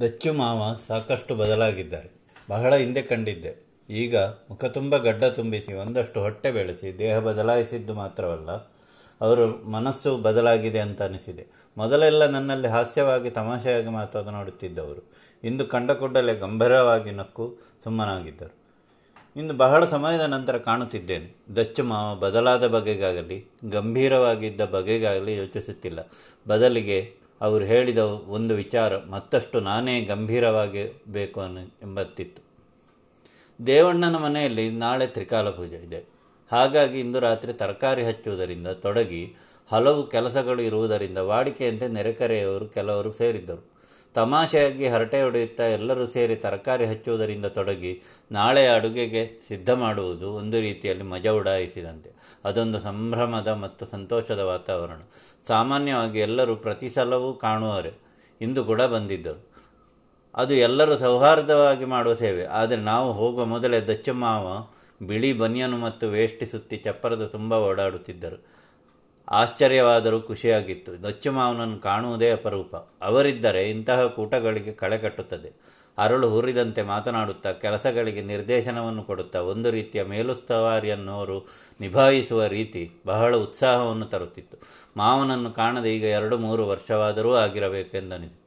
[0.00, 2.10] ದಚ್ಚು ಮಾವ ಸಾಕಷ್ಟು ಬದಲಾಗಿದ್ದಾರೆ.
[2.50, 3.70] ಬಹಳ ಹಿಂದೆ ಕಂಡಿದ್ದೆ.
[3.90, 8.50] ಈಗ ಮುಖ ತುಂಬ ಗಡ್ಡ ತುಂಬಿಸಿ ಒಂದಷ್ಟು ಹೊಟ್ಟೆ ಬೆಳೆಸಿ ದೇಹ ಬದಲಾಯಿಸಿದ್ದು ಮಾತ್ರವಲ್ಲ,
[9.20, 11.46] ಅವರು ಮನಸ್ಸು ಬದಲಾಗಿದೆ ಅಂತ ಅನಿಸಿದೆ.
[11.78, 15.02] ಮೊದಲೆಲ್ಲ ನನ್ನಲ್ಲಿ ಹಾಸ್ಯವಾಗಿ, ತಮಾಷೆಯಾಗಿ ಮಾತನಾಡುತ್ತಿದ್ದವರು
[15.44, 18.54] ಇಂದು ಕಂಡ ಕೂಡಲೇ ಗಂಭೀರವಾಗಿ ನಕ್ಕು ಸುಮ್ಮನಾಗಿದ್ದರು.
[19.36, 21.28] ಇಂದು ಬಹಳ ಸಮಯದ ನಂತರ ಕಾಣುತ್ತಿದ್ದೇನೆ.
[21.56, 26.00] ದಚ್ಚು ಮಾವ ಬದಲಾದ ಬಗೆಗಾಗಲಿ, ಗಂಭೀರವಾಗಿದ್ದ ಬಗೆಗಾಗಲಿ ಯೋಚಿಸುತ್ತಿಲ್ಲ.
[26.48, 32.42] ಬದಲಿಗೆ ಅವರು ಹೇಳಿದ ಒಂದು ವಿಚಾರ, ಮತ್ತಷ್ಟು ನಾನೇ ಗಂಭೀರವಾಗಿ ಬೇಕು ಅನ್ನು ಎಂಬತ್ತಿತ್ತು.
[33.66, 36.08] ದೇವಣ್ಣನ ಮನೆಯಲ್ಲಿ ನಾಳೆ ತ್ರಿಕಾಲ ಪೂಜೆ ಇದೆ.
[36.52, 39.34] ಹಾಗಾಗಿ ಇಂದು ರಾತ್ರಿ ತರಕಾರಿ ಹಚ್ಚುವುದರಿಂದ ತೊಡಗಿ
[39.70, 43.69] ಹಲವು ಕೆಲಸಗಳು ಇರುವುದರಿಂದ ವಾಡಿಕೆಯಂತೆ ನೆರೆಕರೆಯವರು ಕೆಲವರು ಸೇರಿದ್ದರು.
[44.14, 51.30] ತಮಾಷೆಯಾಗಿ ಹರಟೆ ಹೊಡೆಯುತ್ತಾ ಎಲ್ಲರೂ ಸೇರಿ ತರಕಾರಿ ಹಚ್ಚುವುದರಿಂದ ತೊಡಗಿ ನಾಳೆ ಅಡುಗೆಗೆ ಸಿದ್ಧ ಮಾಡುವುದು ಒಂದು ರೀತಿಯಲ್ಲಿ ಮಜಾ
[51.30, 52.10] ಉಡಾಯಿಸಿದಂತೆ.
[52.44, 55.00] ಅದೊಂದು ಸಂಭ್ರಮದ ಮತ್ತು ಸಂತೋಷದ ವಾತಾವರಣ.
[55.48, 57.92] ಸಾಮಾನ್ಯವಾಗಿ ಎಲ್ಲರೂ ಪ್ರತಿ ಸಲವೂ ಕಾಣುವರೆ
[58.40, 59.50] ಇಂದು ಕೂಡ ಬಂದಿದ್ದರು.
[60.34, 62.44] ಅದು ಎಲ್ಲರೂ ಸೌಹಾರ್ದವಾಗಿ ಮಾಡುವ ಸೇವೆ.
[62.44, 64.68] ಆದರೆ ನಾವು ಹೋಗುವ ಮೊದಲೇ ದಚ್ಚು ಮಾವ,
[65.06, 68.59] ಬಿಳಿ ಬನಿಯನು ಮತ್ತು ವೇಷ್ಟಿ ಸುತ್ತಿ ಚಪ್ಪರದ ತುಂಬ ಓಡಾಡುತ್ತಿದ್ದರು.
[69.30, 71.02] ಆಶ್ಚರ್ಯವಾದರೂ ಖುಷಿಯಾಗಿತ್ತು.
[71.02, 72.76] ದಚ್ಚು ಮಾವನನ್ನು ಕಾಣುವುದೇ ಅಪರೂಪ.
[73.02, 75.80] ಅವರಿದ್ದರೆ ಇಂತಹ ಕೂಟಗಳಿಗೆ ಕಳೆ ಕಟ್ಟುತ್ತದೆ.
[75.98, 81.48] ಅರಳು ಹುರಿದಂತೆ ಮಾತನಾಡುತ್ತಾ ಕೆಲಸಗಳಿಗೆ ನಿರ್ದೇಶನವನ್ನು ಕೊಡುತ್ತಾ ಒಂದು ರೀತಿಯ ಮೇಲುಸ್ತವಾರಿಯನ್ನು ಅವರು
[81.80, 84.56] ನಿಭಾಯಿಸುವ ರೀತಿ ಬಹಳ ಉತ್ಸಾಹವನ್ನು ತರುತ್ತಿತ್ತು.
[84.96, 88.40] ಮಾವನನ್ನು ಕಾಣದೆ ಈಗ ಎರಡು ಮೂರು ವರ್ಷವಾದರೂ ಆಗಿರಬೇಕೆಂದನಿಸಿತು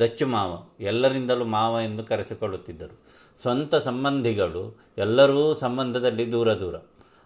[0.00, 3.06] ದಚ್ಚು ಮಾವ, ಎಲ್ಲರಿಂದಲೂ ಮಾವ ಎಂದು ಕರೆಸಿಕೊಳ್ಳುತ್ತಿದ್ದರು.
[3.42, 6.74] ಸ್ವಂತ ಸಂಬಂಧಿಗಳು ಎಲ್ಲರೂ ಸಂಬಂಧದಲ್ಲಿ ದೂರ ದೂರ.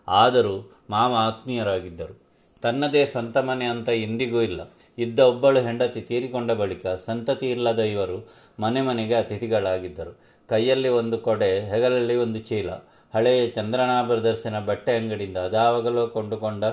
[0.09, 2.22] ಆದರೂ ಮಾವ ಆತ್ಮೀಯರಾಗಿದ್ದರು.
[2.63, 4.61] ತನ್ನದೇ ಸ್ವಂತ ಮನೆ ಅಂತ ಇಂದಿಗೂ ಇಲ್ಲ.
[4.99, 10.21] ಇದ್ದ ಒಬ್ಬಳು ಹೆಂಡತಿ ತೀರಿಕೊಂಡ ಬಳಿಕ ಸಂತತಿ ಇಲ್ಲದ ಇವರು ಮನೆ ಮನೆಗೆ ಅತಿಥಿಗಳಾಗಿದ್ದರು.
[10.49, 12.71] ಕೈಯಲ್ಲಿ ಒಂದು ಕೊಡೆ, ಹೆಗಲಲ್ಲಿ ಒಂದು ಚೀಲ.
[13.15, 16.65] ಹಳೆಯ ಚಂದ್ರನಾ ಬ್ರದರ್ಸಿನ ಬಟ್ಟೆ ಅಂಗಡಿಯಿಂದ ಅದಾವಾಗಲೂ ಕೊಂಡುಕೊಂಡ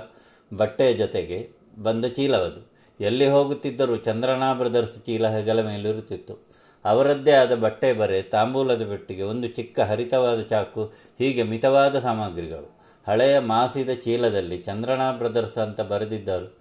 [0.54, 1.50] ಬಟ್ಟೆಯ ಜೊತೆಗೆ
[1.84, 2.72] ಬಂದ ಚೀಲವದು.
[3.04, 6.50] ಎಲ್ಲಿ ಹೋಗುತ್ತಿದ್ದರೂ ಚಂದ್ರನಾ ಬ್ರದರ್ಸ್ ಚೀಲ ಹೆಗಲ ಮೇಲಿರುತ್ತಿತ್ತು.
[6.86, 10.84] ಅವರದ್ದೇ ಆದ ಬಟ್ಟೆ ಬರೆ ತಾಂಬೂಲದ ಬೆಟ್ಟಿಗೆ ಒಂದು ಚಿಕ್ಕ ಹರಿತವಾದ ಚಾಕು,
[11.20, 12.79] ಹೀಗೆ ಮಿತವಾದ ಸಾಮಗ್ರಿಗಳು.
[13.10, 16.58] ಹಳೆಯ ಮಾಸಿದ ಚೀಲದಲ್ಲಿ ಚಂದ್ರನಾ ಬ್ರದರ್ಸ್ ಅಂತ ಬರೆದಿದ್ದರು,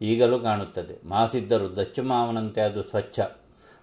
[0.00, 1.08] ಈಗಲೂ ಕಾಣುತ್ತದೆ.
[1.08, 3.20] ಮಾಸಿದ್ದರು, ದಚ್ಚು ಮಾವನಂತೆ ಅದು ಸ್ವಚ್ಛ.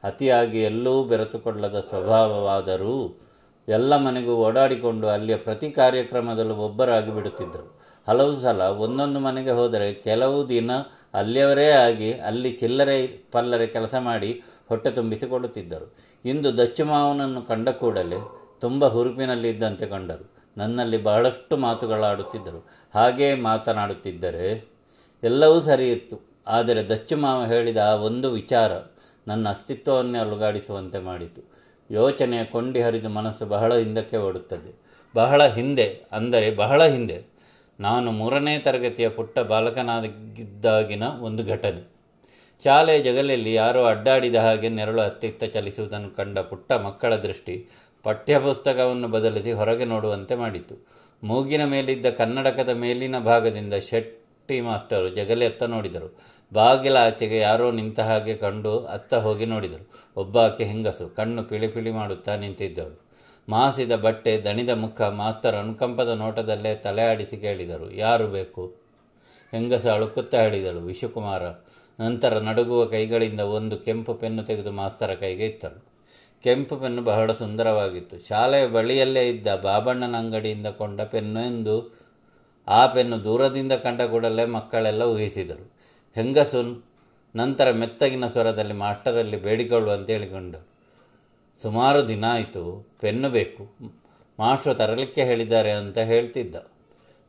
[0.03, 3.19] ಅತಿಯಾಗಿ ಎಲ್ಲೂ ಬೆರೆತುಕೊಳ್ಳದ ಸ್ವಭಾವವಾದರೂ
[3.67, 7.81] ಎಲ್ಲ ಮನೆಗೂ ಓಡಾಡಿಕೊಂಡು ಅಲ್ಲಿಯ ಪ್ರತಿ ಕಾರ್ಯಕ್ರಮದಲ್ಲೂ ಒಬ್ಬರಾಗಿ ಬಿಡುತ್ತಿದ್ದರು.
[8.07, 10.71] ಹಲವು ಸಲ ಒಂದೊಂದು ಮನೆಗೆ ಹೋದರೆ ಕೆಲವು ದಿನ
[11.13, 15.95] ಅಲ್ಲಿಯವರೇ ಆಗಿ ಅಲ್ಲಿ ಚಿಲ್ಲರೆ ಪಲ್ಲರೆ ಕೆಲಸ ಮಾಡಿ ಹೊಟ್ಟೆ ತುಂಬಿಸಿಕೊಳ್ಳುತ್ತಿದ್ದರು.
[16.25, 18.19] ಇಂದು ದಚ್ಚು ಮಾವನನ್ನು ಕಂಡ ಕೂಡಲೇ
[18.59, 20.38] ತುಂಬ ಹುರುಪಿನಲ್ಲಿದ್ದಂತೆ ಕಂಡರು.
[20.59, 22.59] ನನ್ನಲ್ಲಿ ಬಹಳಷ್ಟು ಮಾತುಗಳಾಡುತ್ತಿದ್ದರು.
[22.93, 24.47] ಹಾಗೇ ಮಾತನಾಡುತ್ತಿದ್ದರೆ
[25.23, 28.71] ಎಲ್ಲವೂ ಸರಿ ಇತ್ತು ಆದರೆ ದಚ್ಚು ಮಾವ ಹೇಳಿದ ಆ ಒಂದು ವಿಚಾರ
[29.27, 31.41] ನನ್ನ ಅಸ್ತಿತ್ವವನ್ನೇ ಅಲುಗಾಡಿಸುವಂತೆ ಮಾಡಿತು.
[31.89, 34.71] ಯೋಚನೆಯ ಕೊಂಡಿ ಹರಿದು ಮನಸ್ಸು ಬಹಳ ಹಿಂದಕ್ಕೆ ಓಡುತ್ತದೆ.
[35.15, 37.17] ಬಹಳ ಹಿಂದೆ, ಅಂದರೆ ಬಹಳ ಹಿಂದೆ.
[37.79, 41.81] ನಾನು ಮೂರನೇ ತರಗತಿಯ ಪುಟ್ಟ ಬಾಲಕನಾಗಿದ್ದಾಗಿನ ಒಂದು ಘಟನೆ.
[42.61, 47.55] ಶಾಲೆಯ ಜಗಲಿಯಲ್ಲಿ ಯಾರೋ ಅಡ್ಡಾಡಿದ ಹಾಗೆ ನೆರಳು ಅತ್ತಿತ್ತ ಚಲಿಸುವುದನ್ನು ಕಂಡ ಪುಟ್ಟ ಮಕ್ಕಳ ದೃಷ್ಟಿ
[48.03, 50.87] ಪಠ್ಯಪುಸ್ತಕವನ್ನು ಬದಲಿಸಿ ಹೊರಗೆ ನೋಡುವಂತೆ ಮಾಡಿತು.
[51.23, 56.19] ಮೂಗಿನ ಮೇಲಿದ್ದ ಕನ್ನಡಕದ ಮೇಲಿನ ಭಾಗದಿಂದ ಶೆಟ್ಟಿ ಮಾಸ್ಟರು ಜಗಲೆತ್ತ ನೋಡಿದರು.
[56.53, 59.89] ಬಾಗಿಲ ಆಚೆಗೆ ಯಾರೋ ನಿಂತ ಹಾಗೆ ಕಂಡು ಅತ್ತ ಹೋಗಿ ನೋಡಿದರು.
[60.17, 63.09] ಒಬ್ಬಾಕೆ ಹೆಂಗಸು, ಕಣ್ಣು ಪಿಳಿಪಿಳಿ ಪಿಳಿ ಮಾಡುತ್ತಾ ನಿಂತಿದ್ದಳು.
[63.49, 67.95] ಮಾಸಿದ ಬಟ್ಟೆ ದಣಿದ ಮುಖ ಮಾಸ್ತರ್ ಅನುಕಂಪದ ನೋಟದಲ್ಲೇ ತಲೆ ಆಡಿಸಿ ಕೇಳಿದರು.
[67.95, 68.75] ಯಾರು ಬೇಕು?
[69.51, 70.79] ಹೆಂಗಸು ಅಳುಕುತ್ತಾ ಹೇಳಿದಳು.
[70.79, 71.43] ವಿಶುಕುಮಾರ.
[72.01, 75.88] ನಂತರ ನಡುಗುವ ಕೈಗಳಿಂದ ಒಂದು ಕೆಂಪು ಪೆನ್ನು ತೆಗೆದು ಮಾಸ್ತರ ಕೈಗೆ ಇತ್ತಳು.
[76.43, 78.27] ಕೆಂಪು ಪೆನ್ನು ಬಹಳ ಸುಂದರವಾಗಿತ್ತು.
[78.27, 81.99] ಶಾಲೆಯ ಬಳಿಯಲ್ಲೇ ಇದ್ದ ಬಾಬಣ್ಣನ ಅಂಗಡಿಯಿಂದ ಕೊಂಡ ಪೆನ್ನು ಎಂದು
[82.67, 85.73] ಆ ಪೆನ್ನು ದೂರದಿಂದ ಕಂಡ ಕೂಡಲೇ ಮಕ್ಕಳೆಲ್ಲ ಊಹಿಸಿದರು.
[86.15, 86.83] ಹೆಂಗಸು
[87.35, 90.69] ನಂತರ ಮೆತ್ತಗಿನ ಸ್ವರದಲ್ಲಿ, ಮಾಸ್ಟರಲ್ಲಿ ಬೇಡಿಕೊಳ್ಳುವಂತೆ ಹೇಳಿಕೊಂಡರು
[91.61, 93.77] ಸುಮಾರು ದಿನ ಆಯಿತು, ಪೆನ್ನು ಬೇಕು,
[94.39, 96.55] ಮಾಸ್ಟ್ರು ತರಲಿಕ್ಕೆ ಹೇಳಿದ್ದಾರೆ ಅಂತ ಹೇಳ್ತಿದ್ದ.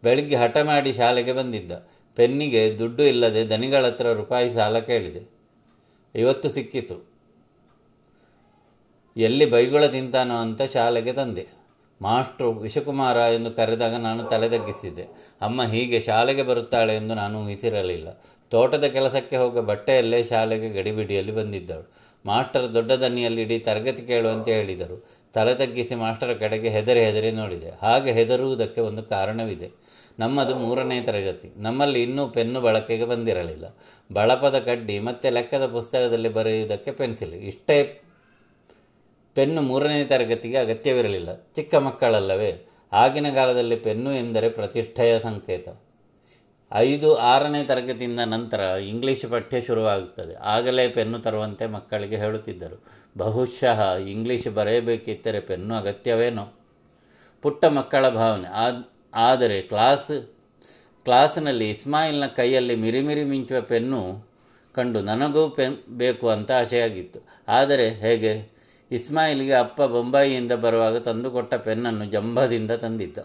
[0.03, 1.73] ಬೆಳಿಗ್ಗೆ ಹಠ ಮಾಡಿ ಶಾಲೆಗೆ ಬಂದಿದ್ದ.
[2.17, 5.31] ಪೆನ್ನಿಗೆ ದುಡ್ಡು ಇಲ್ಲದೆ ದನಿಗಳ ಹತ್ರ ರೂಪಾಯಿ ಸಾಲ ಕೇಳಿದೆ.
[6.15, 7.10] ಇವತ್ತು ಸಿಕ್ಕಿತು.
[9.17, 11.47] ಎಲ್ಲಿ ಬೈಗುಳ ತಿಂತಾನೋ ಅಂತ ಶಾಲೆಗೆ ತಂದೆ.
[12.03, 15.03] ಮಾಸ್ಟ್ರು ವಿಷಕುಮಾರ ಎಂದು ಕರೆದಾಗ ನಾನು ತಲೆದಗ್ಗಿಸಿದ್ದೆ
[15.43, 18.09] ಅಮ್ಮ ಹೀಗೆ ಶಾಲೆಗೆ ಬರುತ್ತಾಳೆ ಎಂದು ನಾನು ಊಹಿಸಿರಲಿಲ್ಲ.
[18.51, 21.93] ತೋಟದ ಕೆಲಸಕ್ಕೆ ಹೋಗೋ ಬಟ್ಟೆಯಲ್ಲೇ ಶಾಲೆಗೆ ಗಡಿಬಿಡಿಯಲ್ಲಿ ಬಂದಿದ್ದಳು.
[22.27, 25.21] ಮಾಸ್ಟರ್ ದೊಡ್ಡ ದನಿಯಲ್ಲಿ ಇಡೀ ತರಗತಿ ಕೇಳುವಂತೆ ಹೇಳಿದರು.
[25.35, 27.71] ತಲೆ ತಗ್ಗಿಸಿ ಮಾಸ್ಟರ ಕಡೆಗೆ ಹೆದರಿ ಹೆದರಿ ನೋಡಿದೆ.
[27.83, 29.71] ಹಾಗೆ ಹೆದರುವುದಕ್ಕೆ ಒಂದು ಕಾರಣವಿದೆ.
[30.19, 31.53] ನಮ್ಮದು ಮೂರನೇ ತರಗತಿ.
[31.57, 33.77] ನಮ್ಮಲ್ಲಿ ಇನ್ನೂ ಪೆನ್ನು ಬಳಕೆಗೆ ಬಂದಿರಲಿಲ್ಲ.
[34.13, 37.35] ಬಳಪದ ಕಡ್ಡಿ ಮತ್ತು ಲೆಕ್ಕದ ಪುಸ್ತಕದಲ್ಲಿ ಬರೆಯುವುದಕ್ಕೆ ಪೆನ್ಸಿಲ್.
[37.35, 38.03] ಇಷ್ಟೇ
[39.35, 41.35] ಪೆನ್ನು ಮೂರನೇ ತರಗತಿಗೆ ಅಗತ್ಯವಿರಲಿಲ್ಲ.
[41.35, 42.67] ಚಿಕ್ಕ ಮಕ್ಕಳಲ್ಲವೇ?
[42.93, 45.69] ಆಗಿನ ಕಾಲದಲ್ಲಿ ಪೆನ್ನು ಎಂದರೆ ಪ್ರತಿಷ್ಠೆಯ ಸಂಕೇತ.
[46.75, 50.35] ಐದು, ಆರನೇ ತರಗತಿಯಿಂದ ನಂತರ ಇಂಗ್ಲೀಷ್ ಪಠ್ಯ ಶುರುವಾಗುತ್ತದೆ.
[50.35, 52.85] ಆಗಲೇ ಪೆನ್ನು ತರುವಂತೆ ಮಕ್ಕಳಿಗೆ ಹೇಳುತ್ತಿದ್ದರು.
[53.19, 56.59] ಬಹುಶಃ ಇಂಗ್ಲೀಷ್ ಬರೆಯಬೇಕಿದ್ದರೆ ಪೆನ್ನು ಅಗತ್ಯವೇನೋ?
[57.43, 58.49] ಪುಟ್ಟ ಮಕ್ಕಳ ಭಾವನೆ.
[59.15, 60.31] ಆದರೆ ಕ್ಲಾಸ್,
[61.05, 64.31] ಕ್ಲಾಸ್ನಲ್ಲಿ ಇಸ್ಮಾಯಿಲ್ನ ಕೈಯಲ್ಲಿ ಮಿರಿಮಿರಿ ಮಿಂಚುವ ಪೆನ್ನು
[64.75, 67.21] ಕಂಡು ನನಗೂ ಪೆನ್ ಬೇಕು ಅಂತ ಆಸೆಯಾಗಿತ್ತು.
[67.49, 68.60] ಆದರೆ ಹೇಗೆ?
[68.91, 73.19] ಇಸ್ಮಾಯಿಲ್ಗೆ ಅಪ್ಪ ಬೊಂಬಾಯಿಯಿಂದ ಬರುವಾಗ ತಂದುಕೊಟ್ಟ ಪೆನ್ನನ್ನು ಜಂಬದಿಂದ ತಂದಿದ್ದ.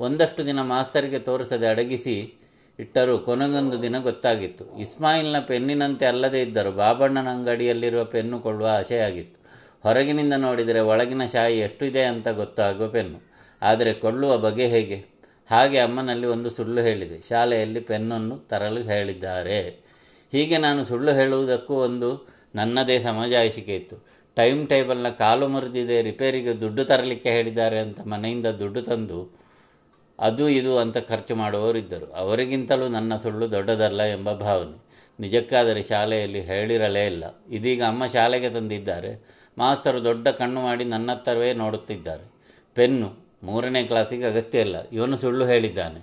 [0.00, 2.40] ಒಂದಷ್ಟು ದಿನ ಮಾಸ್ತರಿಗೆ ತೋರಿಸದೆ ಅಡಗಿಸಿ
[2.78, 4.78] ಇಟ್ಟರೂ ಕೊನೆಗೊಂದು ದಿನ ಗೊತ್ತಾಗಿತ್ತು.
[4.80, 9.40] ಇಸ್ಮಾಯಿಲ್ನ ಪೆನ್ನಿನಂತೆ ಅಲ್ಲದೇ ಇದ್ದರು ಬಾಬಣ್ಣನ ಅಂಗಡಿಯಲ್ಲಿರುವ ಪೆನ್ನು ಕೊಳ್ಳುವ ಆಶೆಯಾಗಿತ್ತು
[9.82, 13.30] ಹೊರಗಿನಿಂದ ನೋಡಿದರೆ ಒಳಗಿನ ಶಾಯಿ ಎಷ್ಟು ಇದೆ ಅಂತ ಗೊತ್ತಾಗುವ ಪೆನ್ನು.
[13.62, 15.04] ಆದರೆ ಕೊಳ್ಳುವ ಬಗೆ ಹೇಗೆ?
[15.50, 17.28] ಹಾಗೆ ಅಮ್ಮನಲ್ಲಿ ಒಂದು ಸುಳ್ಳು ಹೇಳಿದೆ.
[17.28, 19.84] ಶಾಲೆಯಲ್ಲಿ ಪೆನ್ನನ್ನು ತರಲು ಹೇಳಿದ್ದಾರೆ.
[20.32, 24.13] ಹೀಗೆ ನಾನು ಸುಳ್ಳು ಹೇಳುವುದಕ್ಕೂ ಒಂದು ನನ್ನದೇ ಸಮಜಾಯಿಷಿಕೆ ಇತ್ತು.
[24.36, 29.20] ಟೈಮ್ ಟೇಬಲ್ನ ಕಾಲು ಮುರಿದಿದೆ, ರಿಪೇರಿಗೆ ದುಡ್ಡು ತರಲಿಕ್ಕೆ ಹೇಳಿದ್ದಾರೆ ಅಂತ ಮನೆಯಿಂದ ದುಡ್ಡು ತಂದು,
[30.18, 34.76] ಅದು ಇದು ಅಂತ ಖರ್ಚು ಮಾಡುವವರಿದ್ದರು ಅವರಿಗಿಂತಲೂ ನನ್ನ ಸುಳ್ಳು ದೊಡ್ಡದಲ್ಲ ಎಂಬ ಭಾವನೆ.
[35.20, 37.24] ನಿಜಕ್ಕಾದರೆ ಶಾಲೆಯಲ್ಲಿ ಹೇಳಿರಲೇ ಇಲ್ಲ.
[37.50, 39.10] ಇದೀಗ ಅಮ್ಮ ಶಾಲೆಗೆ ತಂದಿದ್ದಾರೆ.
[39.58, 42.24] ಮಾಸ್ತರು ದೊಡ್ಡ ಕಣ್ಣು ಮಾಡಿ ನನ್ನತ್ತರವೇ ನೋಡುತ್ತಿದ್ದಾರೆ.
[42.74, 43.08] ಪೆನ್ನು,
[43.42, 44.76] ಮೂರನೇ ಕ್ಲಾಸಿಗೆ ಅಗತ್ಯ ಇಲ್ಲ.
[44.92, 46.00] ಇವನು ಸುಳ್ಳು ಹೇಳಿದ್ದಾನೆ.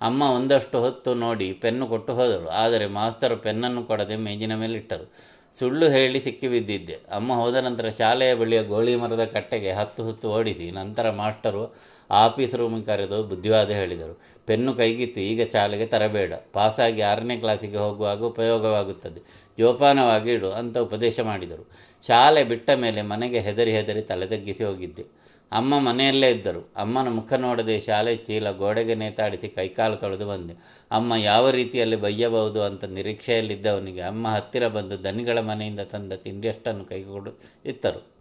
[0.00, 2.48] ಅಮ್ಮ ಒಂದಷ್ಟು ಹೊತ್ತು ನೋಡಿ ಪೆನ್ನು ಕೊಟ್ಟು ಹೋದರು.
[2.48, 5.35] ಆದರೆ ಮಾಸ್ತರು ಪೆನ್ನನ್ನು ಕೊಡದೆ ಮೇಜಿನ ಮೇಲಿಟ್ಟರು.
[5.58, 11.10] ಸುಳ್ಳು ಹೇಳಿ ಸಿಕ್ಕಿಬಿದ್ದಿದ್ದೆ ಅಮ್ಮ ಹೋದ ನಂತರ ಶಾಲೆಯ ಬಳಿಯ ಗೋಳಿ ಮರದ ಕಟ್ಟೆಗೆ ಹತ್ತು ಹೊತ್ತು ಓಡಿಸಿ ನಂತರ
[11.10, 11.62] ಮಾಸ್ಟರು
[12.10, 14.14] ಆಫೀಸ್ ರೂಮಿಗೆ ಕರೆದು ಬುದ್ಧಿವಾದ ಹೇಳಿದರು.
[14.46, 16.32] ಪೆನ್ನು ಕೈಗಿತ್ತು, ಈಗ ಶಾಲೆಗೆ ತರಬೇಡ.
[16.52, 19.20] ಪಾಸಾಗಿ ಆರನೇ ಕ್ಲಾಸಿಗೆ ಹೋಗುವಾಗ ಉಪಯೋಗವಾಗುತ್ತದೆ.
[19.58, 21.64] ಜೋಪಾನವಾಗಿ ಇಡು ಅಂತ ಉಪದೇಶ ಮಾಡಿದರು.
[22.06, 25.04] ಶಾಲೆ ಬಿಟ್ಟ ಮೇಲೆ ಮನೆಗೆ ಹೆದರಿ ಹೆದರಿ ತಲೆ ತಗ್ಗಿಸಿ ಹೋಗಿದ್ದೆ.
[25.52, 26.72] ಅಮ್ಮ ಮನೆಯಲ್ಲೇ ಇದ್ದರು.
[26.76, 30.54] ಅಮ್ಮನ ಮುಖ ನೋಡದೆ ಶಾಲೆ ಚೀಲ ಗೋಡೆಗೆ ನೇತಾಡಿಸಿ ಕೈಕಾಲು ತೊಳೆದು ಬಂದೆ.
[30.90, 37.30] ಅಮ್ಮ ಯಾವ ರೀತಿಯಲ್ಲಿ ಬೈಯಬಹುದು ಅಂತ ನಿರೀಕ್ಷೆಯಲ್ಲಿದ್ದವನಿಗೆ ಅಮ್ಮ ಹತ್ತಿರ ಬಂದು ದನಿಗಳ ಮನೆಯಿಂದ ತಂದ ತಿಂಡಿಯಷ್ಟನ್ನು ಕೈಗೊಡು
[37.64, 38.16] ಇತ್ತರು.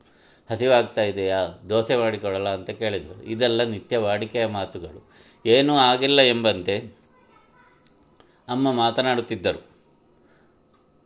[0.51, 1.48] ಹಸಿವಾಗ್ತಾ ಇದೆಯಾ?
[1.69, 3.24] ದೋಸೆ ಮಾಡಿಕೊಡಲ್ಲ ಅಂತ ಕೇಳಿದರು.
[3.24, 5.12] ಇದೆಲ್ಲ ನಿತ್ಯ ವಾಡಿಕೆಯ ಮಾತುಗಳು.
[5.45, 6.78] ಏನೂ ಆಗಿಲ್ಲ ಎಂಬಂತೆ.
[8.48, 9.66] ಅಮ್ಮ ಮಾತನಾಡುತ್ತಿದ್ದರು.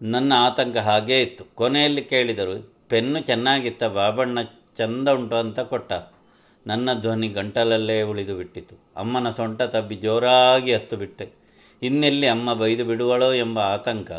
[0.01, 1.55] ನನ್ನ ಆತಂಕ ಹಾಗೇ ಇತ್ತು.
[1.55, 4.39] ಕೊನೆಯಲ್ಲಿ ಕೇಳಿದರು, ಪೆನ್ನು ಚೆನ್ನಾಗಿತ್ತ ಬಾಬಣ್ಣ
[4.79, 5.91] ಚಂದ ಉಂಟು ಅಂತ ಕೊಟ್ಟ.
[6.67, 8.75] ನನ್ನ ಧ್ವನಿ ಗಂಟಲಲ್ಲೇ ಉಳಿದು ಬಿಟ್ಟಿತು.
[8.95, 11.25] ಅಮ್ಮನ ಸೊಂಟ ತಬ್ಬಿ ಜೋರಾಗಿ ಹತ್ತು ಬಿಟ್ಟೆ.
[11.81, 14.11] ಇನ್ನೆಲ್ಲಿ ಅಮ್ಮ ಬೈದು ಬಿಡುವಳೋ ಎಂಬ ಆತಂಕ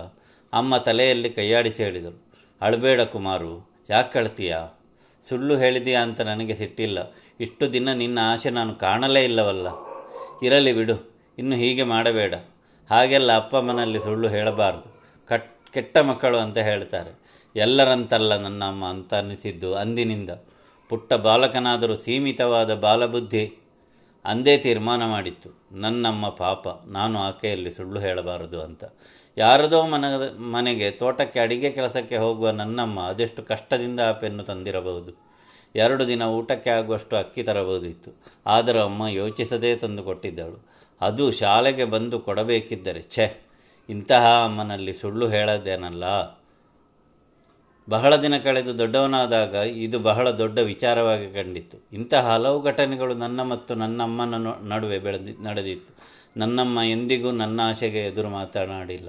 [0.53, 2.19] ಅಮ್ಮ ತಲೆಯಲ್ಲಿ ಕೈಯಾಡಿಸಿ ಹೇಳಿದರು
[2.61, 3.53] ಅಳಬೇಡ ಕುಮಾರು,
[3.91, 4.61] ಯಾಕೆ ಕಳ್ತೀಯಾ
[5.25, 6.99] ಸುಳ್ಳು ಹೇಳಿದೀಯಾ ಅಂತ ನನಗೆ ಸಿಟ್ಟಿಲ್ಲ.
[7.41, 9.69] ಇಷ್ಟು ದಿನ ನಿನ್ನ ಆಸೆ ನಾನು ಕಾಣಲೇ ಇಲ್ಲವಲ್ಲ.
[10.47, 10.97] ಇರಲಿ ಬಿಡು,
[11.39, 12.35] ಇನ್ನು ಹೀಗೆ ಮಾಡಬೇಡ.
[12.91, 14.87] ಹಾಗೆಲ್ಲ ಅಪ್ಪ ಅಮ್ಮನಲ್ಲಿ ಸುಳ್ಳು ಹೇಳಬಾರ್ದು.
[15.29, 17.13] ಕಟ್, ಕೆಟ್ಟ ಮಕ್ಕಳು ಅಂತ ಹೇಳ್ತಾರೆ.
[17.57, 20.31] ಎಲ್ಲರಂತಲ್ಲ ನನ್ನ ಅಮ್ಮ ಅಂತ ಅನ್ನಿಸಿದ್ದು ಅಂದಿನಿಂದ.
[20.91, 23.45] ಪುಟ್ಟ ಬಾಲಕನಾದರೂ ಸೀಮಿತವಾದ ಬಾಲಬುದ್ಧಿ,
[24.25, 25.51] ಅಂದೇ ತೀರ್ಮಾನ ಮಾಡಿತ್ತು.
[25.73, 28.85] ನನ್ನಮ್ಮ ಪಾಪ, ನಾನು ಆಕೆಯಲ್ಲಿ ಸುಳ್ಳು ಹೇಳಬಾರದು ಅಂತ.
[29.37, 30.05] ಯಾರದೋ ಮನ
[30.53, 35.13] ಮನೆಗೆ, ತೋಟಕ್ಕೆ, ಅಡಿಗೆ ಕೆಲಸಕ್ಕೆ ಹೋಗುವ ನನ್ನಮ್ಮ ಅದೆಷ್ಟು ಕಷ್ಟದಿಂದ ಆ ಪೆನ್ನು ತಂದಿರಬಹುದು.
[35.77, 38.11] ಎರಡು ದಿನ ಊಟಕ್ಕೆ ಆಗುವಷ್ಟು ಅಕ್ಕಿ ತರಬಹುದಿತ್ತು.
[38.47, 40.59] ಆದರೂ ಅಮ್ಮ ಯೋಚಿಸದೇ ತಂದು ಕೊಟ್ಟಿದ್ದಳು.
[41.01, 43.27] ಅದು ಶಾಲೆಗೆ ಬಂದು ಕೊಡಬೇಕಿದ್ದರೆ ಛೆ,
[43.89, 46.05] ಇಂತಹ ಅಮ್ಮನಲ್ಲಿ ಸುಳ್ಳು ಹೇಳದೇನಲ್ಲ.
[47.91, 51.77] ಬಹಳ ದಿನ ಕಳೆದು ದೊಡ್ಡವನಾದಾಗ ಇದು ಬಹಳ ದೊಡ್ಡ ವಿಚಾರವಾಗಿ ಕಂಡಿತ್ತು.
[51.93, 54.35] ಇಂತಹ ಹಲವು ಘಟನೆಗಳು ನನ್ನ ಮತ್ತು ನನ್ನಮ್ಮನ
[54.73, 55.93] ನಡುವೆ ಬೆಳೆದಿ, ನಡೆದಿತ್ತು.
[56.37, 59.09] ನನ್ನಮ್ಮ ಎಂದಿಗೂ ನನ್ನ ಆಶೆಗೆ ಎದುರು ಮಾತನಾಡಿಲ್ಲ.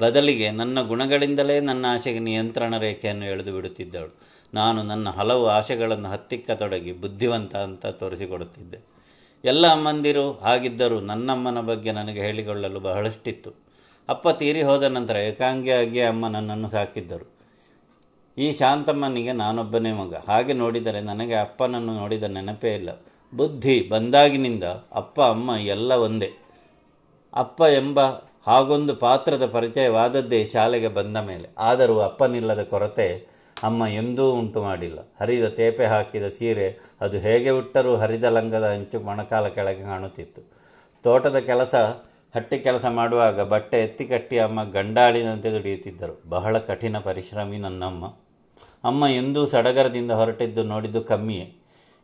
[0.00, 4.20] ಬದಲಿಗೆ ನನ್ನ ಗುಣಗಳಿಂದಲೇ ನನ್ನ ಆಶೆಗೆ ನಿಯಂತ್ರಣ ರೇಖೆಯನ್ನು ಎಳೆದು ಬಿಡುತ್ತಿದ್ದಳು
[4.54, 8.78] ನಾನು ನನ್ನ ಹಲವು ಆಶೆಗಳನ್ನು ಹತ್ತಿಕ್ಕತೊಡಗಿ ಬುದ್ಧಿವಂತ ಅಂತ ತೋರಿಸಿಕೊಡುತ್ತಿದ್ದೆ.
[9.44, 13.50] ಎಲ್ಲ ಅಮ್ಮಂದಿರು ಹಾಗಿದ್ದರೂ ನನ್ನಮ್ಮನ ಬಗ್ಗೆ ನನಗೆ ಹೇಳಿಕೊಳ್ಳಲು ಬಹಳಷ್ಟಿತ್ತು.
[14.08, 17.41] ಅಪ್ಪ ತೀರಿ ಹೋದ ನಂತರ ಏಕಾಂಗಿಯಾಗಿ ಅಮ್ಮ ನನ್ನನ್ನು ಸಾಕಿದ್ದರು.
[18.38, 20.14] ಈ ಶಾಂತಮ್ಮನಿಗೆ ನಾನೊಬ್ಬನೇ ಮಗ.
[20.28, 22.90] ಹಾಗೆ ನೋಡಿದರೆ ನನಗೆ ಅಪ್ಪನನ್ನು ನೋಡಿದ ನೆನಪೇ ಇಲ್ಲ.
[23.36, 26.30] ಬುದ್ಧಿ ಬಂದಾಗಿನಿಂದ ಅಪ್ಪ, ಅಮ್ಮ ಎಲ್ಲ ಒಂದೇ.
[27.34, 28.00] ಅಪ್ಪ ಎಂಬ
[28.46, 31.48] ಹಾಗೊಂದು ಪಾತ್ರದ ಪರಿಚಯವಾದದ್ದೇ ಶಾಲೆಗೆ ಬಂದ ಮೇಲೆ.
[31.58, 33.32] ಆದರೂ ಅಪ್ಪನಿಲ್ಲದ ಕೊರತೆ
[33.62, 34.98] ಅಮ್ಮ ಎಂದೂ ಉಂಟು ಮಾಡಿಲ್ಲ.
[35.20, 40.42] ಹರಿದ ತೇಪೆ ಹಾಕಿದ ಸೀರೆ ಅದು ಹೇಗೆ ಉಟ್ಟರೂ ಹರಿದ ಲಂಗದ ಅಂಚು ಮೊಣಕಾಲ ಕೆಳಗೆ ಕಾಣುತ್ತಿತ್ತು.
[41.02, 41.74] ತೋಟದ ಕೆಲಸ,
[42.34, 46.22] ಹಟ್ಟಿ ಕೆಲಸ ಮಾಡುವಾಗ ಬಟ್ಟೆ ಎತ್ತಿ ಕಟ್ಟಿ ಅಮ್ಮ ಗಂಡಾಳಿನಂತೆ ದುಡಿಯುತ್ತಿದ್ದರು.
[46.28, 48.16] ಬಹಳ ಕಠಿಣ ಪರಿಶ್ರಮಿ ನನ್ನಮ್ಮ.
[48.84, 51.56] ಅಮ್ಮ ಎಂದೂ ಸಡಗರದಿಂದ ಹೊರಟಿದ್ದು ನೋಡಿದ್ದು ಕಮ್ಮಿಯೇ.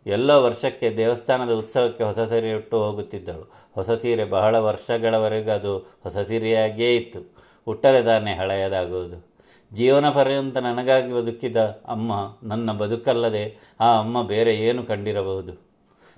[0.07, 3.53] ಎಲ್ಲ ವರ್ಷಕ್ಕೆ ದೇವಸ್ಥಾನದ ಉತ್ಸವಕ್ಕೆ ಹೊಸ ಸೀರೆ ಉಟ್ಟು ಹೋಗುತ್ತಿದ್ದಳು.
[3.75, 7.37] ಹೊಸ ಸೀರೆ ಬಹಳ ವರ್ಷಗಳವರೆಗೂ ಅದು ಹೊಸ ಸೀರೆಯಾಗಿಯೇ ಇತ್ತು.
[7.67, 9.29] ಉಟ್ಟರೆ ತಾನೇ ಹಳೆಯದಾಗುವುದು.
[9.73, 11.57] ಜೀವನ ಪರ್ಯಂತ ನನಗಾಗಿ ಬದುಕಿದ
[11.87, 15.69] ಅಮ್ಮ ನನ್ನ ಬದುಕಲ್ಲದೆ ಆ ಅಮ್ಮ ಬೇರೆ ಏನು ಕಂಡಿರಬಹುದು?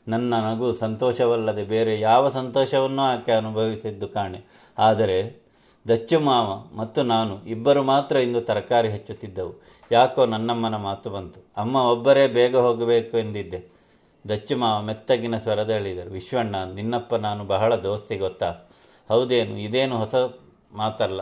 [0.09, 4.45] ನನ್ನ ನಗು ಸಂತೋಷವಲ್ಲದೆ ಬೇರೆ ಯಾವ ಸಂತೋಷವನ್ನೂ ಆಕೆ ಅನುಭವಿಸಿದ್ದು ಕಾಣೆ.
[4.79, 5.40] ಆದರೆ
[5.89, 9.63] ದಚ್ಚು ಮಾವ ಮತ್ತು ನಾನು ಇಬ್ಬರು ಮಾತ್ರ ಇಂದು ತರಕಾರಿ ಹೆಚ್ಚುತ್ತಿದ್ದವು.
[9.93, 11.45] ಯಾಕೋ ನನ್ನಮ್ಮನ ಮಾತು ಬಂತು.
[11.57, 13.73] ಅಮ್ಮ, ಒಬ್ಬರೇ ಬೇಗ ಹೋಗಬೇಕು ಎಂದಿದ್ದೆ.
[14.29, 18.51] ದಚ್ಚು ಮಾವ ಮೆತ್ತಗಿನ ಸ್ವರದ ಹೇಳಿದರು ವಿಶ್ವಣ್ಣ, ನಿನ್ನಪ್ಪ ನಾನು ಬಹಳ ದೋಸ್ತಿ ಗೊತ್ತಾ?
[19.09, 20.15] ಹೌದೇನು, ಇದೇನು ಹೊಸ
[20.73, 21.21] ಮಾತಲ್ಲ.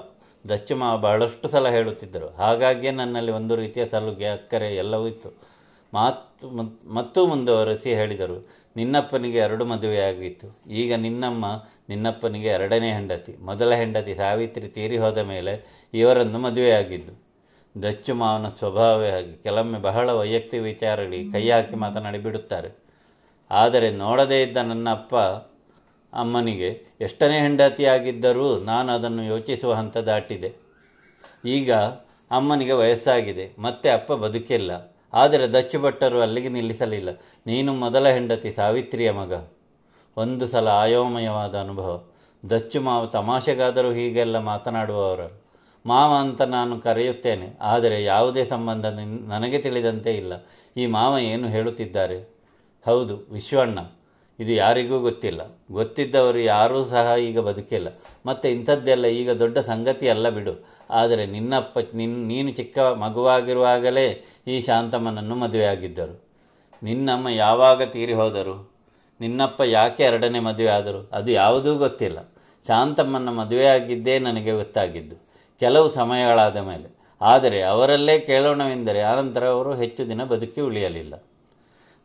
[0.49, 2.37] ದಚ್ಚು ಮಾವ ಬಹಳಷ್ಟು ಸಲ ಹೇಳುತ್ತಿದ್ದರು.
[2.37, 5.48] ಹಾಗಾಗಿಯೇ ನನ್ನಲ್ಲಿ ಒಂದು ರೀತಿಯ ಸಲುಗೆ, ಅಕ್ಕರೆ ಎಲ್ಲವೂ ಇತ್ತು.
[5.93, 6.49] ಮಾತು
[6.95, 8.37] ಮತ್ತೂ ಮುಂದುವರೆಸಿ ಹೇಳಿದರು,
[8.77, 10.49] ನಿನ್ನಪ್ಪನಿಗೆ ಎರಡು ಮದುವೆಯಾಗಿತ್ತು.
[10.83, 11.47] ಈಗ ನಿನ್ನಮ್ಮ
[11.89, 13.33] ನಿನ್ನಪ್ಪನಿಗೆ ಎರಡನೇ ಹೆಂಡತಿ.
[13.41, 15.55] ಮೊದಲ ಹೆಂಡತಿ ಸಾವಿತ್ರಿ ತೀರಿ ಹೋದ ಮೇಲೆ
[15.95, 17.15] ಇವರನ್ನು ಮದುವೆಯಾಗಿದ್ದು.
[17.83, 19.33] ದಚ್ಚು ಮಾವನ ಸ್ವಭಾವವೇ ಹಾಗೆ.
[19.43, 22.71] ಕೆಲವೊಮ್ಮೆ ಬಹಳ ವೈಯಕ್ತಿಕ ವಿಚಾರಗಳಿಗೆ ಕೈ ಹಾಕಿ ಮಾತನಾಡಿ ಬಿಡುತ್ತಾರೆ.
[23.51, 25.17] ಆದರೆ ನೋಡದೇ ಇದ್ದ ನನ್ನ ಅಪ್ಪ
[26.13, 30.51] ಅಮ್ಮನಿಗೆ ಎಷ್ಟನೇ ಹೆಂಡತಿಯಾಗಿದ್ದರೂ ನಾನು ಅದನ್ನು ಯೋಚಿಸುವ ಹಂತ ದಾಟಿದೆ.
[31.45, 31.73] ಈಗ
[32.31, 33.47] ಅಮ್ಮನಿಗೆ ವಯಸ್ಸಾಗಿದೆ.
[33.59, 34.71] ಮತ್ತೆ ಅಪ್ಪ ಬದುಕಿಲ್ಲ.
[35.15, 37.09] ಆದರೆ ದಚ್ಚು ಭಟ್ಟರು ಅಲ್ಲಿಗೆ ನಿಲ್ಲಿಸಲಿಲ್ಲ.
[37.47, 39.33] ನೀನು ಮೊದಲ ಹೆಂಡತಿ ಸಾವಿತ್ರಿಯ ಮಗ.
[40.17, 42.05] ಒಂದು ಸಲ ಆಯೋಮಯವಾದ ಅನುಭವ.
[42.51, 45.43] ದಚ್ಚು ಮಾವ ತಮಾಷೆಗಾದರೂ ಹೀಗೆಲ್ಲ ಮಾತನಾಡುವವರು.
[45.87, 50.33] ಮಾವ ಅಂತ ನಾನು ಕರೆಯುತ್ತೇನೆ, ಆದರೆ ಯಾವುದೇ ಸಂಬಂಧ ನಿನ್- ನನಗೆ ತಿಳಿದಂತೆ ಇಲ್ಲ.
[50.77, 52.37] ಈ ಮಾವ ಏನು ಹೇಳುತ್ತಿದ್ದಾರೆ?
[52.87, 53.79] ಹೌದು, ವಿಶ್ವಣ್ಣ.
[54.41, 55.41] ಇದು ಯಾರಿಗೂ ಗೊತ್ತಿಲ್ಲ.
[55.73, 57.89] ಗೊತ್ತಿದ್ದವರು ಯಾರೂ ಸಹ ಈಗ ಬದುಕಿಲ್ಲ.
[58.27, 60.69] ಮತ್ತು ಇಂಥದ್ದೆಲ್ಲ ಈಗ ದೊಡ್ಡ ಸಂಗತಿ ಅಲ್ಲ ಬಿಡು.
[60.91, 66.25] ಆದರೆ ನಿನ್ನಪ್ಪ, ನಿನ್, ನೀನು ಚಿಕ್ಕ ಮಗುವಾಗಿರುವಾಗಲೇ ಈ ಶಾಂತಮ್ಮನನ್ನು ಮದುವೆಯಾಗಿದ್ದರು.
[66.83, 68.73] ನಿನ್ನಮ್ಮ ಯಾವಾಗ ತೀರಿ ಹೋದರು?
[69.21, 71.11] ನಿನ್ನಪ್ಪ ಯಾಕೆ ಎರಡನೇ ಮದುವೆ ಆದರು?
[71.13, 72.19] ಅದು ಯಾವುದೂ ಗೊತ್ತಿಲ್ಲ.
[72.67, 75.17] ಶಾಂತಮ್ಮನ ಮದುವೆಯಾಗಿದ್ದೇ ನನಗೆ ಗೊತ್ತಾಗಿದ್ದು.
[75.61, 76.99] ಕೆಲವು ಸಮಯಗಳಾದ ಮೇಲೆ.
[77.23, 81.15] ಆದರೆ ಅವರಲ್ಲೇ ಕೇಳೋಣವೆಂದರೆ ಆನಂತರ ಅವರು ಹೆಚ್ಚು ದಿನ ಬದುಕಿ ಉಳಿಯಲಿಲ್ಲ.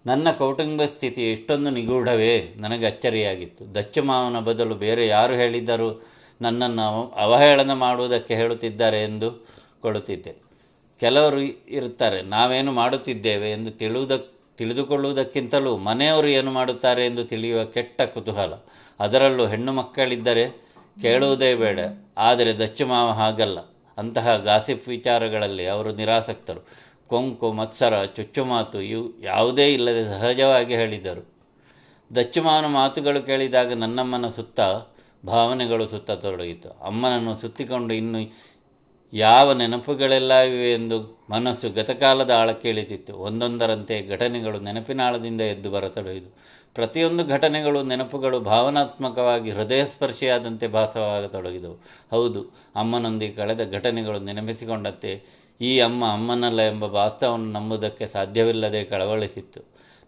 [0.05, 3.75] ನನ್ನ ಕೌಟುಂಬ ಸ್ಥಿತಿ ಎಷ್ಟೊಂದು ನಿಗೂಢವೇ, ನನಗೆ ಅಚ್ಚರಿಯಾಗಿತ್ತು.
[3.75, 6.03] ದಚ್ಚು ಮಾವನ ಬದಲು ಬೇರೆ ಯಾರು ಹೇಳಿದ್ದರೂ?
[6.41, 9.47] ನನ್ನನ್ನು ಅವ- ಅವಹೇಳನ ಮಾಡುವುದಕ್ಕೆ ಹೇಳುತ್ತಿದ್ದಾರೆ ಎಂದು
[9.81, 10.33] ಕೊಡುತ್ತಿದ್ದೆ.
[10.99, 18.53] ಕೆಲವರು ಇರುತ್ತಾರೆ, ನಾವೇನು ಮಾಡುತ್ತಿದ್ದೇವೆ ಎಂದು ತಿಳುವುದಕ್ಕೆ ತಿಳಿದುಕೊಳ್ಳುವುದಕ್ಕಿಂತಲೂ ಮನೆಯವರು ಏನು ಮಾಡುತ್ತಾರೆ ಎಂದು ತಿಳಿಯುವ ಕೆಟ್ಟ ಕುತೂಹಲ.
[18.99, 20.49] ಅದರಲ್ಲೂ ಹೆಣ್ಣು ಮಕ್ಕಳಿದ್ದರೆ
[21.01, 21.79] ಕೇಳುವುದೇ ಬೇಡ.
[22.17, 23.59] ಆದರೆ ದಚ್ಚು ಮಾವ ಹಾಗಲ್ಲ.
[23.97, 26.67] ಅಂತಹ ಗಾಸಿಪ್ ವಿಚಾರಗಳಲ್ಲಿ ಅವರು ನಿರಾಸಕ್ತರು.
[27.07, 31.23] ಕೊಂಕು, ಮತ್ಸರ, ಚುಚ್ಚುಮಾತು ಇವು ಯಾವುದೇ ಇಲ್ಲದೆ ಸಹಜವಾಗಿ ಹೇಳಿದರು.
[32.15, 34.59] ದಚ್ಚುಮಾನ ಮಾತುಗಳು ಕೇಳಿದಾಗ ನನ್ನಮ್ಮನ ಸುತ್ತ
[35.25, 36.69] ಭಾವನೆಗಳು ಸುತ್ತ ತೊಡಗಿತು.
[36.69, 38.53] ಅಮ್ಮನನ್ನು ಸುತ್ತಿಕೊಂಡು ಇನ್ನು
[39.13, 40.97] ಯಾವ ನೆನಪುಗಳೆಲ್ಲ ಇವೆ ಎಂದು
[41.29, 46.29] ಮನಸ್ಸು ಗತಕಾಲದ ಆಳಕ್ಕೆ ಇಳಿತಿತ್ತು ಒಂದೊಂದರಂತೆ ಘಟನೆಗಳು ನೆನಪಿನ ಆಳದಿಂದ ಎದ್ದು ಬರತೊಡಗಿದು
[46.75, 51.77] ಪ್ರತಿಯೊಂದು ಘಟನೆಗಳು ನೆನಪುಗಳು ಭಾವನಾತ್ಮಕವಾಗಿ ಹೃದಯಸ್ಪರ್ಶಿಯಾದಂತೆ ಭಾಸವಾಗತೊಡಗಿದವು.
[52.11, 52.41] ಹೌದು,
[52.75, 59.61] ಅಮ್ಮನೊಂದಿಗೆ ಕಳೆದ ಘಟನೆಗಳು ನೆನಪಿಸಿಕೊಂಡಂತೆ ಈ ಅಮ್ಮ ಅಮ್ಮನಲ್ಲ ಎಂಬ ವಾಸ್ತವವನ್ನು ನಂಬುವುದಕ್ಕೆ ಸಾಧ್ಯವಿಲ್ಲದೆ ಕಳವಳಿಸಿತ್ತು.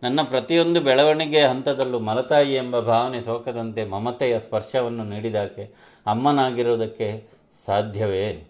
[0.03, 5.63] ನನ್ನ ಪ್ರತಿಯೊಂದು ಬೆಳವಣಿಗೆಯ ಹಂತದಲ್ಲೂ ಮಲತಾಯಿ ಎಂಬ ಭಾವನೆ ಸೋಕದಂತೆ ಮಮತೆಯ ಸ್ಪರ್ಶವನ್ನು ನೀಡಿದಾಕೆ
[6.07, 7.27] ಅಮ್ಮನಾಗಿರುವುದಕ್ಕೆ
[7.65, 8.47] ಸಾಧ್ಯವೇ?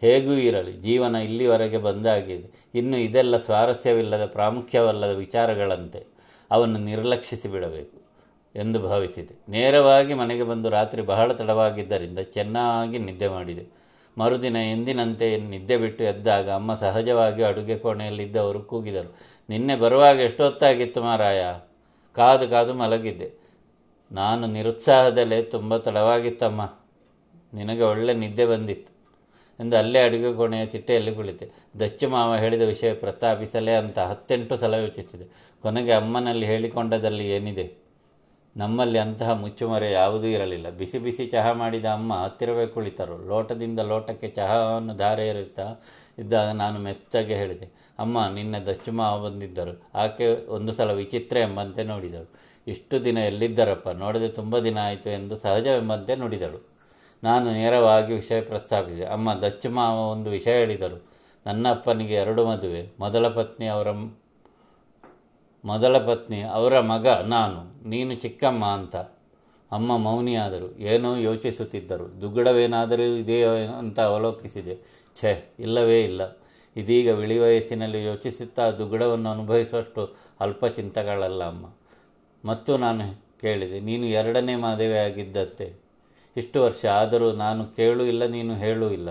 [0.00, 2.68] ಹೇಗೂ ಇರಲಿ, ಜೀವನ ಇಲ್ಲಿವರೆಗೆ ಬಂದಾಗಿದೆ.
[2.74, 6.06] ಇನ್ನು ಇದೆಲ್ಲ ಸ್ವಾರಸ್ಯವಿಲ್ಲದ ಪ್ರಾಮುಖ್ಯವಲ್ಲದ ವಿಚಾರಗಳಂತೆ
[6.50, 7.96] ಅವನ್ನು ನಿರ್ಲಕ್ಷಿಸಿ ಬಿಡಬೇಕು
[8.56, 9.34] ಎಂದು ಭಾವಿಸಿದೆ.
[9.48, 13.85] ನೇರವಾಗಿ ಮನೆಗೆ ಬಂದು ರಾತ್ರಿ ಬಹಳ ತಡವಾಗಿದ್ದರಿಂದ ಚೆನ್ನಾಗಿ ನಿದ್ದೆ ಮಾಡಿದೆ.
[14.18, 19.16] ಮರುದಿನ ಎಂದಿನಂತೆ ನಿದ್ದೆ ಬಿಟ್ಟು ಎದ್ದಾಗ ಅಮ್ಮ ಸಹಜವಾಗಿ ಅಡುಗೆ ಕೋಣೆಯಲ್ಲಿದ್ದವರು ಕೂಗಿದರು.
[19.48, 21.42] ನಿನ್ನೆ ಬರುವಾಗ ಎಷ್ಟೊತ್ತಾಗಿತ್ತು ಮಾರಾಯ?
[22.14, 23.32] ಕಾದು ಕಾದು ಮಲಗಿದ್ದೆ.
[24.12, 26.74] ನಾನು ನಿರುತ್ಸಾಹದಲ್ಲೇ ತುಂಬ ತಡವಾಗಿತ್ತಮ್ಮ.
[27.54, 28.96] ನಿನಗೆ ಒಳ್ಳೆ ನಿದ್ದೆ ಬಂದಿತ್ತು
[29.60, 31.50] ಎಂದು ಅಲ್ಲೇ ಅಡುಗೆ ಕೋಣೆಯ ಚಿಟ್ಟೆಯಲ್ಲಿ ಕುಳಿತೆ.
[31.80, 35.24] ದಚ್ಚು ಮಾವ ಹೇಳಿದ ವಿಷಯ ಪ್ರಸ್ತಾಪಿಸಲೇ ಅಂತ ಹತ್ತೆಂಟು ಸಲ ಯೋಚಿಸಿದೆ.
[35.62, 37.85] ಕೊನೆಗೆ ಅಮ್ಮನಲ್ಲಿ ಹೇಳಿಕೊಂಡದಲ್ಲಿ ಏನಿದೆ?
[38.56, 40.70] ನಮ್ಮಲ್ಲಿ ಅಂತಹ ಮುಚ್ಚುಮರೆ ಯಾವುದೂ ಇರಲಿಲ್ಲ.
[40.70, 43.16] ಬಿಸಿ ಬಿಸಿ ಚಹಾ ಮಾಡಿದ ಅಮ್ಮ ಹತ್ತಿರವೇ ಕುಳಿತರು.
[43.28, 45.66] ಲೋಟದಿಂದ ಲೋಟಕ್ಕೆ ಚಹಾವನ್ನು ಧಾರೆ ಇರುತ್ತಾ
[46.18, 47.66] ಇದ್ದಾಗ ನಾನು ಮೆತ್ತಗೆ ಹೇಳಿದೆ,
[47.98, 49.74] ಅಮ್ಮ, ನಿನ್ನೆ ದಚ್ಚು ಮಾವ ಬಂದಿದ್ದರು.
[49.94, 52.28] ಆಕೆ ಒಂದು ಸಲ ವಿಚಿತ್ರ ಎಂಬಂತೆ ನೋಡಿದಳು.
[52.66, 53.88] ಇಷ್ಟು ದಿನ ಎಲ್ಲಿದ್ದರಪ್ಪ?
[53.88, 56.60] ನೋಡದೆ ತುಂಬ ದಿನ ಆಯಿತು ಎಂದು ಸಹಜವೆಂಬಂತೆ ನುಡಿದಳು.
[57.24, 59.06] ನಾನು ನೇರವಾಗಿ ವಿಷಯ ಪ್ರಸ್ತಾಪಿಸಿದೆ.
[59.06, 59.68] ಅಮ್ಮ ದಚ್ಚು
[60.10, 60.98] ಒಂದು ವಿಷಯ ಹೇಳಿದರು.
[61.46, 62.82] ನನ್ನ ಅಪ್ಪನಿಗೆ ಎರಡು ಮದುವೆ.
[63.00, 63.88] ಮೊದಲ ಪತ್ನಿ ಅವರ
[65.64, 68.96] ಮೊದಲ ಪತ್ನಿ, ಅವರ ಮಗ, ನಾನು, ನೀನು ಚಿಕ್ಕಮ್ಮ ಅಂತ.
[69.72, 70.78] ಅಮ್ಮ ಮೌನಿಯಾದರು.
[70.78, 72.20] ಏನೋ ಯೋಚಿಸುತ್ತಿದ್ದರು.
[72.20, 74.78] ದುಗ್ಗಡವೇನಾದರೂ ಇದೆಯೋ ಅಂತ ಅವಲೋಕಿಸಿದೆ.
[75.20, 76.36] ಛೇ, ಇಲ್ಲವೇ ಇಲ್ಲ.
[76.76, 81.66] ಇದೀಗ ಬಿಳಿ ವಯಸ್ಸಿನಲ್ಲಿ ಯೋಚಿಸುತ್ತಾ ದುಗ್ಗಡವನ್ನು ಅನುಭವಿಸುವಷ್ಟು ಅಲ್ಪ ಚಿಂತೆಗಳಲ್ಲ ಅಮ್ಮ.
[82.44, 85.80] ಮತ್ತು ನಾನು ಕೇಳಿದೆ, ನೀನು ಎರಡನೇ ಮದುವೆಯಾಗಿದ್ದಂತೆ
[86.36, 89.08] ಇಷ್ಟು ವರ್ಷ ಆದರೂ ನಾನು ಕೇಳೂ ಇಲ್ಲ, ನೀನು ಹೇಳೂ ಇಲ್ಲ.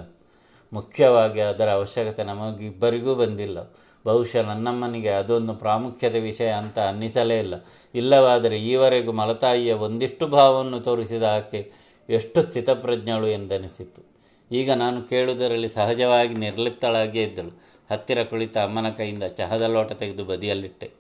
[0.74, 3.58] ಮುಖ್ಯವಾಗಿ ಅದರ ಅವಶ್ಯಕತೆ ನಮಗಿಬ್ಬರಿಗೂ ಬಂದಿಲ್ಲ.
[4.06, 7.54] ಬಹುಶಃ ನನ್ನಮ್ಮನಿಗೆ ಅದೊಂದು ಪ್ರಾಮುಖ್ಯದ ವಿಷಯ ಅಂತ ಅನ್ನಿಸಲೇ ಇಲ್ಲ.
[7.96, 11.72] ಇಲ್ಲವಾದರೆ ಈವರೆಗೂ ಮಲತಾಯಿಯ ಒಂದಿಷ್ಟು ಭಾವವನ್ನು ತೋರಿಸಿದ ಆಕೆ
[12.10, 14.16] ಎಷ್ಟು ಸ್ಥಿತಪ್ರಜ್ಞಳು ಎಂದನಿಸಿತು.
[14.52, 17.62] ಈಗ ನಾನು ಕೇಳುವುದರಲ್ಲಿ ಸಹಜವಾಗಿ ನಿರ್ಲಿಪ್ತಳಾಗಿಯೇ ಇದ್ದಳು.
[17.92, 20.92] ಹತ್ತಿರ ಕುಳಿತ ಅಮ್ಮನ ಕೈಯಿಂದ ಚಹದ ಲೋಟ ತೆಗೆದು ಬದಿಯಲ್ಲಿಟ್ಟೆ.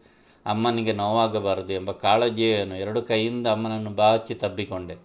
[0.45, 4.95] ಅಮ್ಮನಿಗೆ ನೋವಾಗಬಾರದು ಎಂಬ ಕಾಳಜಿಯನ್ನು ಎರಡು ಕೈಯಿಂದ ಅಮ್ಮನನ್ನು ಬಾಚಿ ತಬ್ಬಿಕೊಂಡೆ.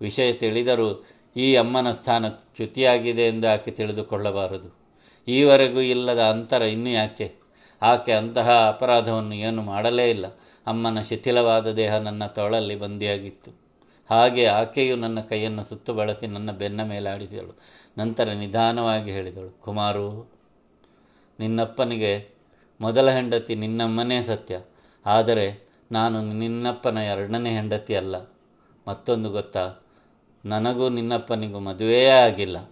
[0.00, 1.04] ವಿಷಯ ತಿಳಿದರೂ
[1.36, 4.82] ಈ ಅಮ್ಮನ ಸ್ಥಾನ ಚ್ಯುತಿಯಾಗಿದೆ ಎಂದು ಆಕೆ ತಿಳಿದುಕೊಳ್ಳಬಾರದು.
[5.28, 7.41] ಈವರೆಗೂ ಇಲ್ಲದ ಅಂತರ ಇನ್ನೂ ಯಾಕೆ?
[7.82, 10.26] ಆಕೆ ಅಂತಹ ಅಪರಾಧವನ್ನು ಏನು ಮಾಡಲೇ ಇಲ್ಲ.
[10.66, 13.50] ಅಮ್ಮನ ಶಿಥಿಲವಾದ ದೇಹ ನನ್ನ ತೊಳಲ್ಲಿ ಬಂದಿಯಾಗಿತ್ತು.
[14.10, 17.60] ಹಾಗೆ ಆಕೆಯು ನನ್ನ ಕೈಯನ್ನು ಸುತ್ತು ಬಳಸಿ ನನ್ನ ಬೆನ್ನ ಮೇಲೆ ಆಡಿಸಿದಳು.
[17.98, 20.30] ನಂತರ ನಿಧಾನವಾಗಿ ಹೇಳಿದಳು, ಕುಮಾರು,
[21.40, 22.28] ನಿನ್ನಪ್ಪನಿಗೆ
[22.80, 24.60] ಮೊದಲ ಹೆಂಡತಿ ನಿನ್ನಮ್ಮನೇ ಸತ್ಯ.
[25.06, 28.16] ಆದರೆ ನಾನು ನಿನ್ನಪ್ಪನ ಎರಡನೇ ಹೆಂಡತಿ ಅಲ್ಲ.
[28.88, 29.74] ಮತ್ತೊಂದು ಗೊತ್ತಾ,
[30.44, 32.70] ನನಗೂ ನಿನ್ನಪ್ಪನಿಗೂ ಮದುವೆಯೇ ಆಗಿಲ್ಲ.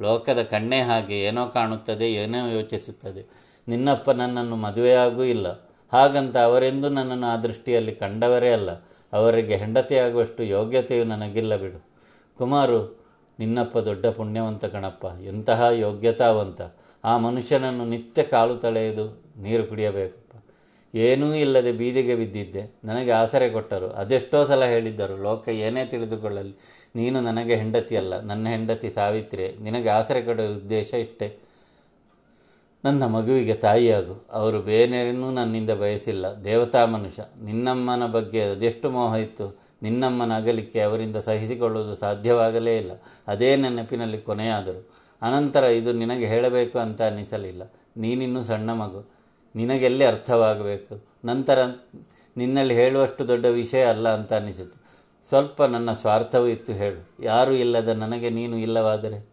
[0.00, 3.49] ಲೋಕದ ಕಣ್ಣೇ ಹಾಗೆ ಏನೋ ಕಾಣುತ್ತದೆ, ಏನೋ ಯೋಚಿಸುತ್ತದೆ.
[3.70, 5.70] ನಿನ್ನಪ್ಪ ನನ್ನನ್ನು ಮದುವೆಯಾಗೂ ಇಲ್ಲ.
[5.92, 8.70] ಹಾಗಂತ ಅವರೆಂದೂ ನನ್ನನ್ನು ಆ ದೃಷ್ಟಿಯಲ್ಲಿ ಕಂಡವರೇ ಅಲ್ಲ.
[9.12, 11.84] ಅವರಿಗೆ ಹೆಂಡತಿಯಾಗುವಷ್ಟು ಯೋಗ್ಯತೆಯು ನನಗಿಲ್ಲ ಬಿಡು.
[12.38, 13.00] ಕುಮಾರು,
[13.38, 15.04] ನಿನ್ನಪ್ಪ ದೊಡ್ಡ ಪುಣ್ಯವಂತ ಕಣಪ್ಪ.
[15.24, 16.60] ಎಂತಹ ಯೋಗ್ಯತಾವಂತ.
[17.04, 20.44] ಆ ಮನುಷ್ಯನನ್ನು ನಿತ್ಯ ಕಾಲು ತಳೆಯದು ನೀರು ಕುಡಿಯಬೇಕಪ್ಪ.
[20.94, 22.74] ಏನೂ ಇಲ್ಲದೆ ಬೀದಿಗೆ ಬಿದ್ದಿದ್ದೆ.
[22.84, 23.88] ನನಗೆ ಆಸರೆ ಕೊಟ್ಟರು.
[23.88, 26.60] ಅದೆಷ್ಟೋ ಸಲ ಹೇಳಿದ್ದರು, ಲೋಕ ಏನೇ ತಿಳಿದುಕೊಳ್ಳಲಿ.
[26.96, 28.20] ನೀನು ನನಗೆ ಹೆಂಡತಿಯಲ್ಲ.
[28.20, 31.36] ನನ್ನ ಹೆಂಡತಿ ಸಾವಿತ್ರಿ ನಿನಗೆ ಆಸರೆ ಕೊಡುವ ಉದ್ದೇಶ ಇಷ್ಟೇ.
[32.84, 34.26] ನನ್ನ ಮಗುವಿಗೆ ತಾಯಿಯಾಗು.
[34.32, 36.44] ಅವರು ಬೇರೇನೂ ನನ್ನಿಂದ ಬಯಸಿಲ್ಲ.
[36.44, 39.58] ದೇವತಾ ಮನುಷ್ಯ, ನಿನ್ನಮ್ಮನ ಬಗ್ಗೆ ಅದೆಷ್ಟು ಮೋಹ ಇತ್ತು?
[39.82, 42.90] ನಿನ್ನಮ್ಮನ ಅಗಲಿಕ್ಕೆ ಅವರಿಂದ ಸಹಿಸಿಕೊಳ್ಳುವುದು ಸಾಧ್ಯವಾಗಲೇ ಇಲ್ಲ.
[43.28, 44.90] ಅದೇ ನೆನಪಿನಲ್ಲಿ ಕೊನೆಯಾದರು.
[45.22, 47.62] ಅನಂತರ ಇದು ನಿನಗೆ ಹೇಳಬೇಕು ಅಂತ ಅನ್ನಿಸಲಿಲ್ಲ
[47.96, 49.10] ನೀನಿನ್ನೂ ಸಣ್ಣ ಮಗು.
[49.56, 51.04] ನಿನಗೆಲ್ಲೇ ಅರ್ಥವಾಗಬೇಕು?
[51.24, 51.66] ನಂತರ
[52.36, 54.76] ನಿನ್ನಲ್ಲಿ ಹೇಳುವಷ್ಟು ದೊಡ್ಡ ವಿಷಯ ಅಲ್ಲ ಅಂತ ಅನ್ನಿಸಿತು
[55.28, 57.24] ಸ್ವಲ್ಪ ನನ್ನ ಸ್ವಾರ್ಥವೂ ಇತ್ತು ಹೇಳು.
[57.24, 59.29] ಯಾರೂ ಇಲ್ಲದ ನನಗೆ ನೀನು ಇಲ್ಲವಾದರೆ?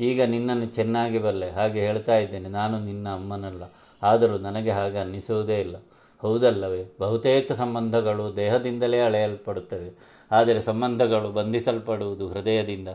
[0.00, 2.48] ಈಗ ನಿನ್ನನ್ನು ಚೆನ್ನಾಗಿ ಬಲ್ಲೆ, ಹಾಗೆ ಹೇಳ್ತಾ ಇದ್ದೇನೆ.
[2.48, 3.62] ನಾನು ನಿನ್ನ ಅಮ್ಮನಲ್ಲ.
[4.02, 5.76] ಆದರೂ ನನಗೆ ಹಾಗೆ ಅನ್ನಿಸುವುದೇ ಇಲ್ಲ.
[6.18, 6.96] ಹೌದಲ್ಲವೇ?
[7.00, 10.22] ಬಹುತೇಕ ಸಂಬಂಧಗಳು ದೇಹದಿಂದಲೇ ಅಳೆಯಲ್ಪಡುತ್ತವೆ.
[10.30, 12.88] ಆದರೆ ಸಂಬಂಧಗಳು ಬಂಧಿಸಲ್ಪಡುವುದು ಹೃದಯದಿಂದ,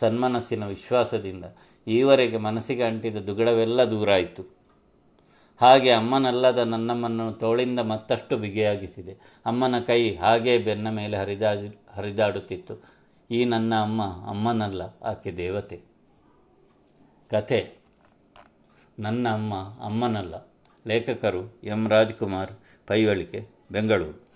[0.00, 1.44] ಸನ್ಮನಸ್ಸಿನ ವಿಶ್ವಾಸದಿಂದ.
[1.86, 4.42] ಈವರೆಗೆ ಮನಸ್ಸಿಗೆ ಅಂಟಿದ ದುಗಡವೆಲ್ಲ ದೂರಾಯಿತು.
[5.60, 9.16] ಹಾಗೆ ಅಮ್ಮನಲ್ಲದ ನನ್ನಮ್ಮನ್ನು ತೋಳಿಂದ ಮತ್ತಷ್ಟು ಬಿಗಿಯಾಗಿಸಿದೆ.
[9.46, 11.52] ಅಮ್ಮನ ಕೈ ಹಾಗೇ ಬೆನ್ನ ಮೇಲೆ ಹರಿದಾ
[11.94, 12.82] ಹರಿದಾಡುತ್ತಿತ್ತು.
[13.30, 15.89] ಈ ನನ್ನ ಅಮ್ಮ ಅಮ್ಮನಲ್ಲ, ಆಕೆ ದೇವತೆ.
[17.30, 17.72] ಕತೆ.
[18.98, 20.34] ನನ್ನ ಅಮ್ಮ ಅಮ್ಮನಲ್ಲ
[20.86, 21.88] ಲೇಖಕರು ಎಂ.
[21.88, 22.52] ರಾಜ್ಕುಮಾರ್
[22.86, 24.29] ಪೈವಳಿಕೆ ಬೆಂಗಳೂರು.